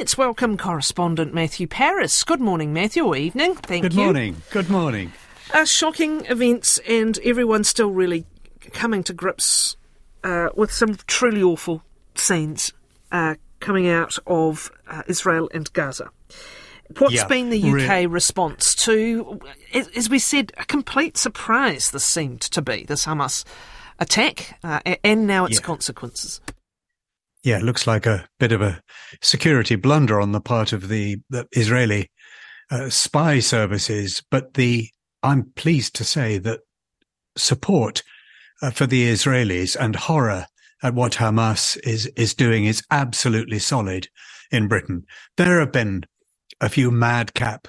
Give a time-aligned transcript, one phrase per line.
[0.00, 2.24] let's welcome correspondent Matthew Parris.
[2.24, 3.54] Good morning, Matthew, or evening.
[3.56, 3.98] Thank Good you.
[3.98, 4.36] Good morning.
[4.50, 5.12] Good morning.
[5.52, 8.24] Uh, shocking events, and everyone's still really
[8.72, 9.76] coming to grips
[10.24, 11.82] uh, with some truly awful
[12.14, 12.72] scenes
[13.12, 16.08] uh, coming out of uh, Israel and Gaza.
[16.98, 19.38] What's Yeah, been the UK re- response to,
[19.74, 23.44] as, as we said, a complete surprise this seemed to be, this Hamas
[23.98, 25.66] attack, uh, and now its Yeah.
[25.66, 26.40] consequences?
[27.42, 28.82] Yeah, it looks like a bit of a
[29.22, 32.10] security blunder on the part of the, the Israeli
[32.70, 34.88] uh, spy services, but the
[35.22, 36.60] I'm pleased to say that
[37.36, 38.02] support
[38.62, 40.46] uh, for the Israelis and horror
[40.82, 44.08] at what Hamas is is doing is absolutely solid
[44.50, 45.04] in Britain.
[45.36, 46.04] There have been
[46.60, 47.68] a few madcap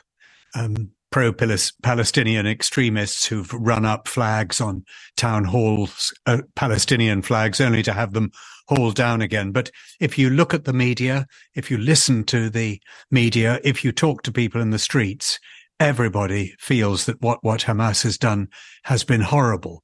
[0.56, 4.84] um, pro-Palestinian extremists who've run up flags on
[5.18, 8.32] town halls, uh, Palestinian flags, only to have them
[8.68, 9.52] hauled down again.
[9.52, 9.70] But
[10.00, 14.24] if you look at the media, if you listen to the media, if you talk
[14.24, 15.38] to people in the streets,
[15.80, 18.48] everybody feels that what, what Hamas has done
[18.84, 19.84] has been horrible.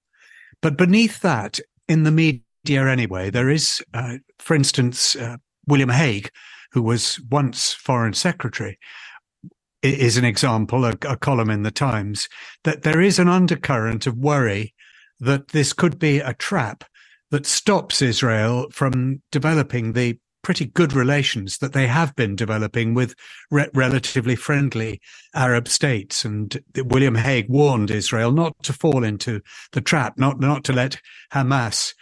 [0.62, 1.60] But beneath that,
[1.90, 5.38] in the media anyway, there is, uh, for instance, uh,
[5.68, 6.30] William Hague,
[6.72, 8.78] who was once foreign secretary,
[9.82, 12.28] is an example, a, a column in the Times,
[12.64, 14.74] that there is an undercurrent of worry
[15.20, 16.84] that this could be a trap
[17.32, 23.14] that stops Israel from developing the pretty good relations that they have been developing with
[23.52, 25.02] re- relatively friendly
[25.36, 26.24] Arab states.
[26.24, 29.42] And William Hague warned Israel not to fall into
[29.74, 31.02] the trap, not, not to let
[31.34, 31.94] Hamas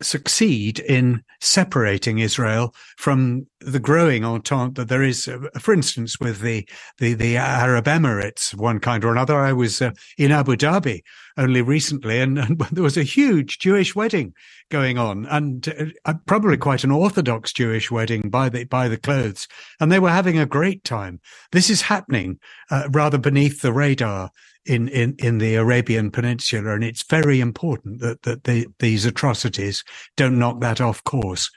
[0.00, 6.40] succeed in separating Israel from the growing entente that there is, uh, for instance, with
[6.40, 6.68] the,
[6.98, 9.36] the, the Arab Emirates one kind or another.
[9.36, 11.02] I was uh, in Abu Dhabi
[11.36, 14.34] only recently and, and there was a huge Jewish wedding
[14.70, 19.48] going on and uh, probably quite an orthodox Jewish wedding by the, by the clothes.
[19.80, 21.20] And they were having a great time.
[21.52, 22.38] This is happening
[22.70, 24.30] uh, rather beneath the radar
[24.68, 26.74] in, in, in the Arabian Peninsula.
[26.74, 29.82] And it's very important that, that the, these atrocities
[30.16, 31.50] don't knock that off course.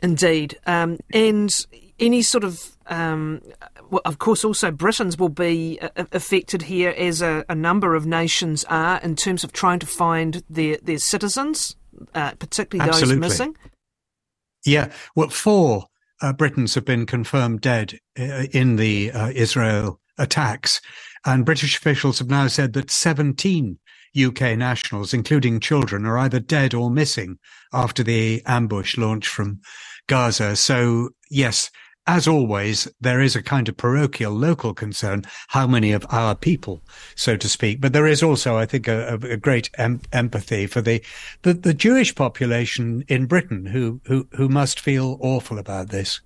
[0.00, 0.58] Indeed.
[0.66, 1.66] Um, and
[1.98, 3.42] any sort of, um,
[3.90, 8.06] well, of course, also Britons will be uh, affected here, as a, a number of
[8.06, 11.76] nations are, in terms of trying to find their, their citizens,
[12.14, 13.16] uh, particularly Absolutely.
[13.16, 13.56] those missing.
[14.64, 14.92] Yeah.
[15.16, 15.86] Well, four
[16.22, 20.80] uh, Britons have been confirmed dead uh, in the uh, Israel attacks.
[21.24, 23.78] And British officials have now said that 17
[24.18, 27.38] UK nationals, including children, are either dead or missing
[27.72, 29.60] after the ambush launch from
[30.06, 30.56] Gaza.
[30.56, 31.70] So, yes,
[32.08, 36.82] as always, there is a kind of parochial local concern, how many of our people,
[37.14, 37.82] so to speak.
[37.82, 41.02] But there is also, I think, a, a great em- empathy for the,
[41.42, 46.22] the, the Jewish population in Britain who, who, who must feel awful about this.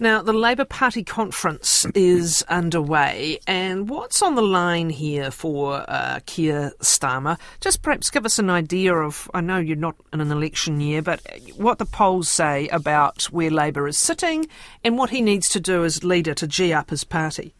[0.00, 6.18] Now, the Labour Party conference is underway, and what's on the line here for uh,
[6.26, 7.38] Keir Starmer?
[7.60, 11.00] Just perhaps give us an idea of, I know you're not in an election year,
[11.00, 11.20] but
[11.56, 14.48] what the polls say about where Labour is sitting
[14.82, 17.54] and what he needs to do as leader to G up his party.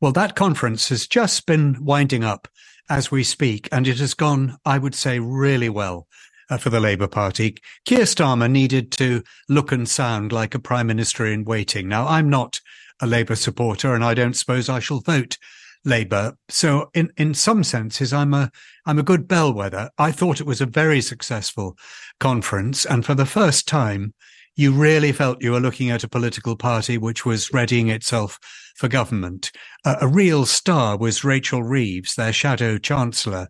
[0.00, 2.48] Well, that conference has just been winding up
[2.90, 6.08] as we speak, and it has gone, I would say, really well
[6.58, 7.56] for the Labour Party.
[7.84, 11.88] Keir Starmer needed to look and sound like a prime minister in waiting.
[11.88, 12.60] Now, I'm not
[13.00, 15.38] a Labour supporter, and I don't suppose I shall vote
[15.84, 16.36] Labour.
[16.48, 18.50] So, in in some senses, I'm a
[18.86, 19.90] I'm a good bellwether.
[19.98, 21.76] I thought it was a very successful
[22.20, 24.14] conference, and for the first time,
[24.54, 28.38] you really felt you were looking at a political party which was readying itself
[28.76, 29.50] for government.
[29.84, 33.48] Uh, a real star was Rachel Reeves, their shadow chancellor,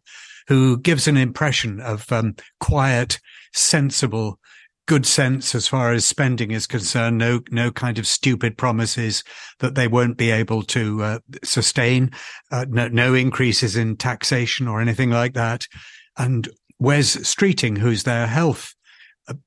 [0.48, 3.18] who gives an impression of um, quiet,
[3.52, 4.38] sensible,
[4.86, 7.18] good sense as far as spending is concerned.
[7.18, 9.22] No, no kind of stupid promises
[9.60, 12.10] that they won't be able to uh, sustain.
[12.50, 15.66] Uh, no, no increases in taxation or anything like that.
[16.16, 16.48] And
[16.78, 18.74] Wes Streeting, who's their health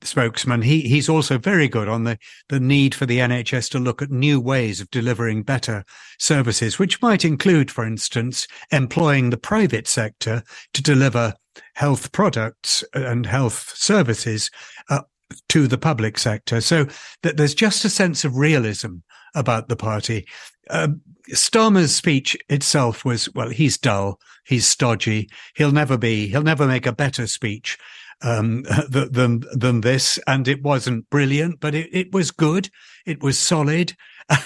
[0.01, 2.17] spokesman, he he's also very good on the
[2.49, 5.83] the need for the NHS to look at new ways of delivering better
[6.19, 10.43] services, which might include, for instance, employing the private sector
[10.73, 11.33] to deliver
[11.73, 14.49] health products and health services
[14.89, 15.01] uh,
[15.49, 16.61] to the public sector.
[16.61, 16.87] So
[17.23, 18.97] that there's just a sense of realism
[19.35, 20.27] about the party.
[20.69, 20.89] Uh,
[21.31, 26.85] Starmer's speech itself was, well, he's dull, he's stodgy, he'll never be, he'll never make
[26.85, 27.77] a better speech
[28.21, 30.19] um, than than this.
[30.27, 32.69] And it wasn't brilliant, but it, it was good.
[33.05, 33.93] It was solid,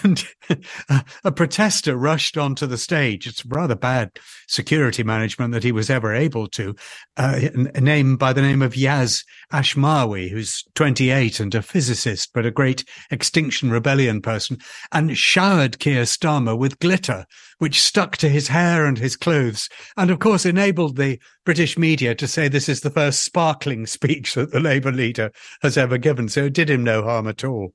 [0.03, 0.25] and
[1.23, 3.27] a protester rushed onto the stage.
[3.27, 4.11] It's rather bad
[4.47, 6.75] security management that he was ever able to.
[7.15, 7.39] Uh,
[7.75, 9.23] a name by the name of Yaz
[9.53, 14.57] Ashmawi, who's 28 and a physicist, but a great Extinction Rebellion person,
[14.91, 17.25] and showered Keir Starmer with glitter,
[17.59, 22.15] which stuck to his hair and his clothes, and of course enabled the British media
[22.15, 26.27] to say this is the first sparkling speech that the Labour leader has ever given.
[26.27, 27.73] So it did him no harm at all.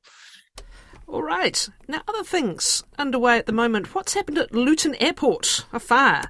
[1.07, 1.69] All right.
[1.89, 3.95] Now, other things underway at the moment.
[3.95, 5.67] What's happened at Luton Airport?
[5.73, 6.25] A fire.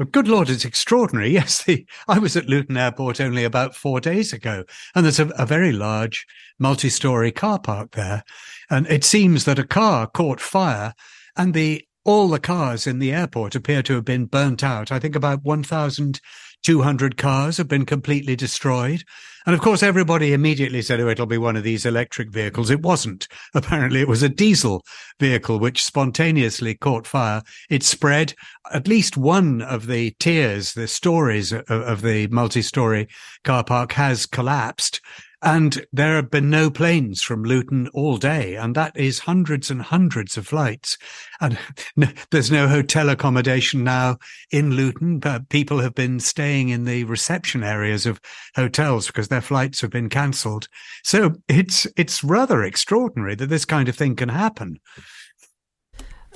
[0.00, 1.30] Oh, good Lord, it's extraordinary.
[1.40, 5.26] Yes, the, I was at Luton Airport only about four days ago, and there's a,
[5.38, 6.26] a very large
[6.58, 8.24] multi story car park there.
[8.70, 10.94] And it seems that a car caught fire,
[11.36, 14.90] and the all the cars in the airport appear to have been burnt out.
[14.90, 19.04] I think about 1,200 cars have been completely destroyed.
[19.46, 22.70] And of course, everybody immediately said, oh, it'll be one of these electric vehicles.
[22.70, 23.26] It wasn't.
[23.54, 24.84] Apparently, it was a diesel
[25.18, 27.42] vehicle which spontaneously caught fire.
[27.68, 28.34] It spread.
[28.72, 33.08] At least one of the tiers, the stories of, the multi story
[33.44, 35.00] car park has collapsed.
[35.42, 39.80] And there have been no planes from Luton all day, and that is hundreds and
[39.80, 40.98] hundreds of flights.
[41.40, 41.58] And
[42.30, 44.18] there's no hotel accommodation now
[44.50, 48.20] in Luton, but people have been staying in the reception areas of
[48.54, 50.68] hotels because their flights have been cancelled.
[51.04, 54.78] So it's it's rather extraordinary that this kind of thing can happen.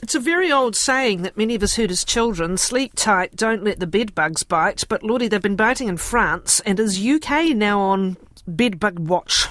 [0.02, 3.64] It's a very old saying that many of us heard as children sleep tight, don't
[3.64, 4.84] let the bed bugs bite.
[4.88, 8.16] But Lordy, they've been biting in France, and is UK now on
[8.46, 9.46] bedbug watch?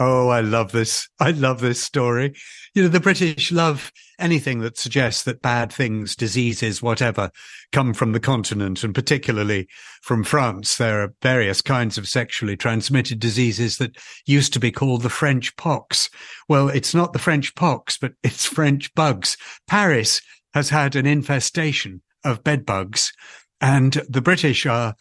[0.00, 1.08] Oh, I love this.
[1.20, 2.34] I love this story.
[2.74, 7.30] You know, the British love anything that suggests that bad things, diseases, whatever,
[7.70, 9.68] come from the continent and particularly
[10.02, 10.76] from France.
[10.76, 13.96] There are various kinds of sexually transmitted diseases that
[14.26, 16.10] used to be called the French pox.
[16.48, 19.36] Well, it's not the French pox, but it's French bugs.
[19.68, 20.20] Paris
[20.54, 23.12] has had an infestation of bedbugs
[23.60, 24.94] and the British are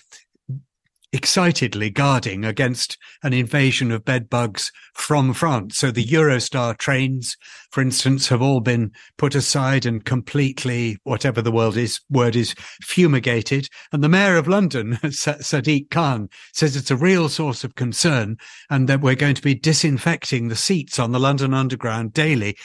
[1.14, 5.78] excitedly guarding against an invasion of bedbugs from France.
[5.78, 7.38] So the Eurostar trains,
[7.72, 12.56] for instance, have all been put aside and completely, whatever the word is, word is
[12.82, 13.68] fumigated.
[13.92, 18.38] And the mayor of London, Sadiq Khan, says it's a real source of concern
[18.72, 22.58] and that we're going to be disinfecting the seats on the London Underground daily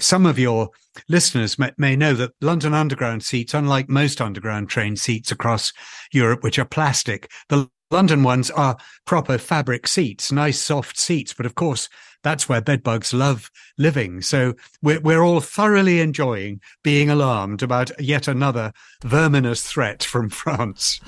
[0.00, 0.70] some of your
[1.08, 5.72] listeners may, may, know that London Underground seats, unlike most underground train seats across
[6.12, 11.34] Europe, which are plastic, the London ones are proper fabric seats, nice soft seats.
[11.34, 11.88] But of course,
[12.22, 14.22] that's where bedbugs love living.
[14.22, 18.72] So we're, we're all thoroughly enjoying being alarmed about yet another
[19.02, 21.00] verminous threat from France.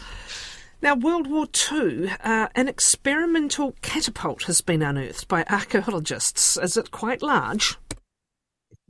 [0.83, 6.57] Now, World War II, uh, an experimental catapult has been unearthed by archaeologists.
[6.57, 7.77] Is it quite large?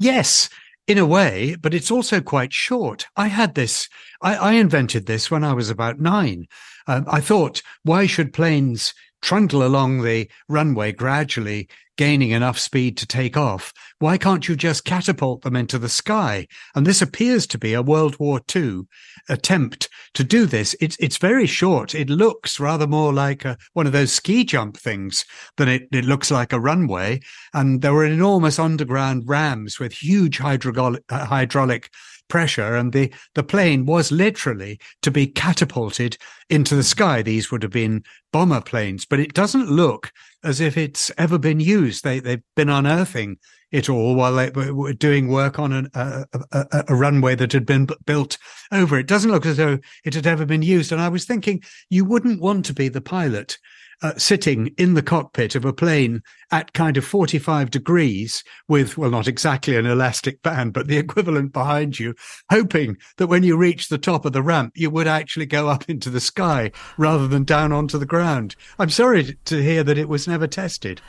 [0.03, 0.49] Yes,
[0.89, 3.07] in a way, but it's also quite short.
[3.17, 3.89] I had this,
[4.21, 6.47] I, I invented this when I was about nine.
[6.87, 11.69] Um, I thought, why should planes trundle along the runway gradually
[11.99, 16.47] gaining enough speed to take off, why can't you just catapult them into the sky?
[16.75, 18.83] And this appears to be a World War II
[19.29, 20.75] attempt to do this.
[20.81, 21.95] It's it's very short.
[21.95, 25.25] It looks rather more like a, one of those ski jump things
[25.57, 27.21] than it, it looks like a runway.
[27.55, 31.91] And there were enormous underground rams with huge hydraulic, uh, hydraulic
[32.29, 36.17] pressure and the, the plane was literally to be catapulted
[36.49, 37.23] into the sky.
[37.23, 41.61] These would have been bomber planes, but it doesn't look as if it's ever been
[41.61, 42.05] used.
[42.05, 43.39] They, they've been unearthing
[43.73, 47.65] it all while they were doing work on an, a, a, a, runway that had
[47.65, 48.37] been built
[48.71, 48.99] over.
[48.99, 50.93] It doesn't look as though it had ever been used.
[50.93, 53.57] And I was thinking you wouldn't want to be the pilot
[54.03, 59.11] uh, sitting in the cockpit of a plane at kind of 45 degrees with, well,
[59.11, 62.15] not exactly an elastic band, but the equivalent behind you,
[62.51, 65.89] hoping that when you reach the top of the ramp, you would actually go up
[65.89, 68.57] into the sky rather than down onto the ground.
[68.79, 71.01] I'm sorry to hear that it was never tested.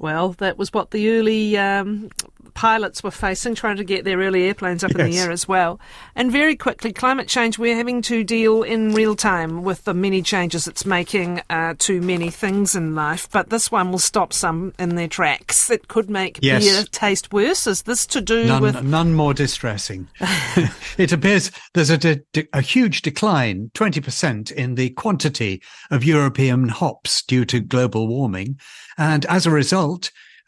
[0.00, 2.08] Well, that was what the early um,
[2.54, 5.00] pilots were facing, trying to get their early airplanes up yes.
[5.00, 5.78] in the air as well.
[6.14, 10.22] And very quickly, climate change, we're having to deal in real time with the many
[10.22, 13.28] changes it's making uh, to many things in life.
[13.30, 15.70] But this one will stop some in their tracks.
[15.70, 16.64] It could make yes.
[16.64, 17.66] beer taste worse.
[17.66, 18.82] Is this to do none, with.
[18.82, 20.08] None more distressing.
[20.96, 27.22] it appears there's a, de- a huge decline, 20%, in the quantity of European hops
[27.22, 28.58] due to global warming.
[28.98, 29.89] And as a result,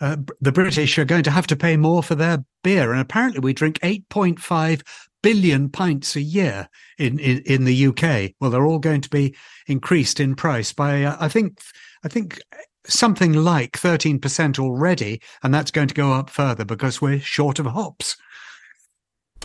[0.00, 2.92] uh, the British are going to have to pay more for their beer.
[2.92, 4.82] And apparently, we drink 8.5
[5.22, 6.68] billion pints a year
[6.99, 8.32] in, in, in the UK.
[8.40, 11.61] Well, they're all going to be increased in price by, uh, I think,
[12.04, 12.40] I think
[12.87, 17.66] something like 13% already, and that's going to go up further because we're short of
[17.66, 18.16] hops.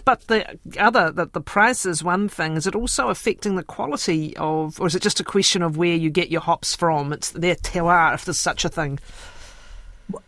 [0.05, 2.55] But the other, that the price is one thing.
[2.55, 5.95] Is it also affecting the quality of, or is it just a question of where
[5.95, 7.11] you get your hops from?
[7.11, 8.99] It's their terroir, if there's such a thing.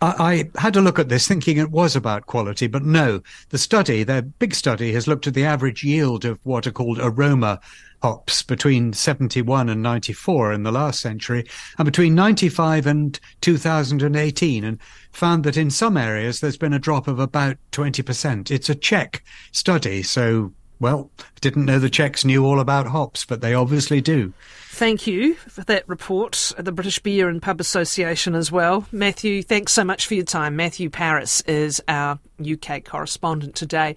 [0.01, 3.21] I, I had a look at this thinking it was about quality, but no.
[3.49, 6.99] The study, their big study, has looked at the average yield of what are called
[6.99, 7.59] aroma
[8.01, 11.45] hops between 71 and 94 in the last century
[11.77, 14.79] and between 95 and 2018 and
[15.11, 18.51] found that in some areas there's been a drop of about 20%.
[18.51, 21.09] It's a Czech study, so well,
[21.41, 24.33] didn't know the Czechs knew all about hops, but they obviously do.
[24.71, 28.85] Thank you for that report, the British Beer and Pub Association as well.
[28.91, 30.55] Matthew, thanks so much for your time.
[30.55, 33.87] Matthew Parris is our UK correspondent today.